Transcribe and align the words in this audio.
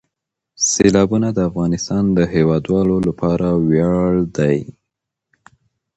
سیلابونه 0.69 1.29
د 1.33 1.39
افغانستان 1.49 2.03
د 2.17 2.19
هیوادوالو 2.33 2.95
لپاره 3.07 3.47
ویاړ 3.69 4.11
دی. 4.37 4.59